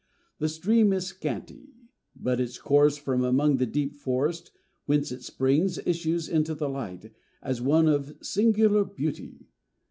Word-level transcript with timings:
The 0.39 0.49
stream 0.49 0.93
is 0.93 1.05
scanty, 1.05 1.75
but 2.15 2.39
its 2.39 2.57
course 2.57 2.97
from 2.97 3.23
among 3.23 3.57
the 3.57 3.67
deep 3.67 3.93
forest, 3.95 4.49
whence 4.87 5.11
its 5.11 5.27
springs 5.27 5.77
issue 5.85 6.19
into 6.31 6.55
the 6.55 6.69
light, 6.69 7.11
is 7.45 7.61
one 7.61 7.87
of 7.87 8.17
singular 8.19 8.83
beauty. 8.83 9.45